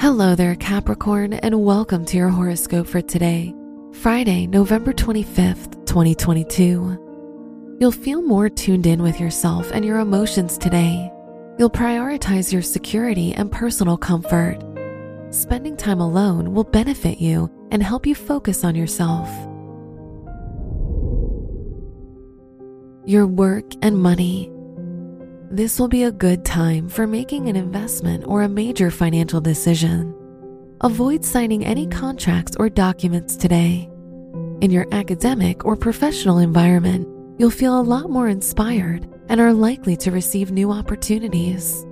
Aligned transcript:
Hello 0.00 0.36
there, 0.36 0.54
Capricorn, 0.54 1.32
and 1.32 1.64
welcome 1.64 2.04
to 2.04 2.16
your 2.16 2.28
horoscope 2.28 2.86
for 2.86 3.00
today, 3.00 3.52
Friday, 3.94 4.46
November 4.46 4.92
25th, 4.92 5.72
2022. 5.86 7.76
You'll 7.80 7.90
feel 7.90 8.22
more 8.22 8.48
tuned 8.48 8.86
in 8.86 9.02
with 9.02 9.18
yourself 9.18 9.72
and 9.72 9.84
your 9.84 9.98
emotions 9.98 10.56
today. 10.56 11.10
You'll 11.58 11.68
prioritize 11.68 12.52
your 12.52 12.62
security 12.62 13.34
and 13.34 13.50
personal 13.50 13.96
comfort. 13.96 14.60
Spending 15.30 15.76
time 15.76 16.00
alone 16.00 16.54
will 16.54 16.62
benefit 16.62 17.18
you 17.20 17.50
and 17.72 17.82
help 17.82 18.06
you 18.06 18.14
focus 18.14 18.62
on 18.62 18.76
yourself. 18.76 19.28
Your 23.04 23.26
work 23.26 23.64
and 23.82 23.98
money. 23.98 24.48
This 25.50 25.80
will 25.80 25.88
be 25.88 26.02
a 26.02 26.12
good 26.12 26.44
time 26.44 26.90
for 26.90 27.06
making 27.06 27.48
an 27.48 27.56
investment 27.56 28.26
or 28.26 28.42
a 28.42 28.48
major 28.50 28.90
financial 28.90 29.40
decision. 29.40 30.14
Avoid 30.82 31.24
signing 31.24 31.64
any 31.64 31.86
contracts 31.86 32.54
or 32.58 32.68
documents 32.68 33.34
today. 33.34 33.88
In 34.60 34.70
your 34.70 34.86
academic 34.92 35.64
or 35.64 35.74
professional 35.74 36.36
environment, 36.36 37.08
you'll 37.38 37.48
feel 37.48 37.80
a 37.80 37.80
lot 37.80 38.10
more 38.10 38.28
inspired 38.28 39.08
and 39.30 39.40
are 39.40 39.54
likely 39.54 39.96
to 39.96 40.10
receive 40.10 40.50
new 40.50 40.70
opportunities. 40.70 41.86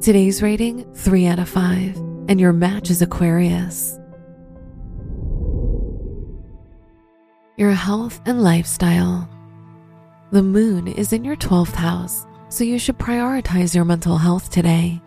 Today's 0.00 0.42
rating 0.42 0.92
3 0.94 1.26
out 1.28 1.38
of 1.38 1.48
5, 1.48 1.96
and 2.28 2.40
your 2.40 2.52
match 2.52 2.90
is 2.90 3.00
Aquarius. 3.00 3.96
Your 7.56 7.70
health 7.70 8.20
and 8.26 8.42
lifestyle. 8.42 9.30
The 10.32 10.42
moon 10.42 10.88
is 10.88 11.12
in 11.12 11.24
your 11.24 11.36
12th 11.36 11.76
house 11.76 12.26
so 12.56 12.64
you 12.64 12.78
should 12.78 12.96
prioritize 12.96 13.74
your 13.74 13.84
mental 13.84 14.16
health 14.16 14.48
today. 14.48 14.98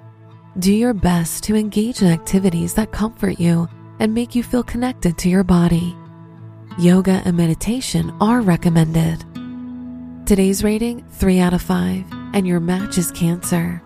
Do 0.60 0.72
your 0.72 0.94
best 0.94 1.44
to 1.46 1.56
engage 1.56 2.04
in 2.04 2.08
activities 2.08 2.76
that 2.76 2.92
comfort 2.92 3.40
you 3.40 3.68
and 4.00 4.14
make 4.14 4.36
you 4.36 4.44
feel 4.44 4.62
connected 4.62 5.18
to 5.18 5.30
your 5.30 5.44
body. 5.44 5.98
Yoga 6.78 7.24
and 7.26 7.36
meditation 7.36 8.16
are 8.22 8.42
recommended. 8.42 9.26
Today's 10.28 10.64
rating 10.64 11.04
3 11.14 11.40
out 11.40 11.56
of 11.56 11.64
5, 11.64 12.06
and 12.36 12.48
your 12.48 12.60
match 12.60 13.00
is 13.00 13.12
Cancer. 13.12 13.82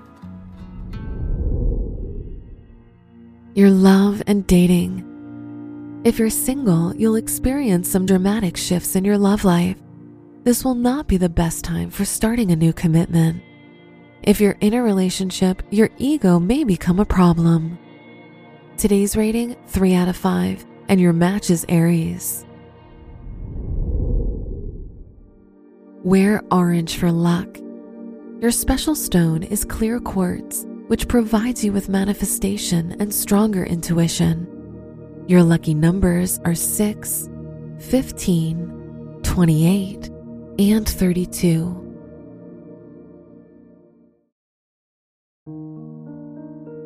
Your 3.56 3.69
love 3.69 4.22
and 4.28 4.45
dating. 4.45 6.02
If 6.03 6.19
you're 6.19 6.30
single, 6.30 6.94
you'll 6.97 7.16
experience 7.16 7.89
some 7.89 8.06
dramatic 8.06 8.58
shifts 8.58 8.97
in 8.97 9.06
your 9.06 9.17
love 9.17 9.45
life 9.45 9.78
this 10.44 10.66
will 10.66 10.75
not 10.75 11.08
be 11.08 11.16
the 11.16 11.30
best 11.30 11.64
time 11.64 11.89
for 11.89 12.03
starting 12.03 12.52
a 12.52 12.56
new 12.58 12.73
commitment. 12.73 13.41
If 14.23 14.39
you're 14.39 14.55
in 14.61 14.73
a 14.73 14.81
relationship, 14.81 15.61
your 15.69 15.89
ego 15.97 16.39
may 16.39 16.63
become 16.63 16.97
a 16.97 17.05
problem. 17.05 17.77
Today's 18.77 19.17
rating 19.17 19.57
3 19.67 19.95
out 19.95 20.07
of 20.07 20.16
5, 20.16 20.66
and 20.88 21.02
your 21.02 21.11
match 21.11 21.49
is 21.49 21.66
Aries. 21.67 22.45
Wear 26.06 26.41
orange 26.51 26.95
for 26.95 27.12
luck. 27.12 27.57
Your 28.39 28.51
special 28.51 28.95
stone 28.95 29.44
is 29.44 29.66
clear 29.66 30.00
quartz, 30.00 30.66
which 30.88 31.09
provides 31.09 31.66
you 31.66 31.73
with 31.73 31.89
manifestation 31.89 32.95
and 33.01 33.13
stronger 33.13 33.66
intuition. 33.66 34.47
Your 35.28 35.44
lucky 35.44 35.73
numbers 35.73 36.39
are 36.45 36.56
6, 36.56 37.29
15, 37.78 39.19
28, 39.22 40.09
and 40.59 40.88
32. 40.88 41.93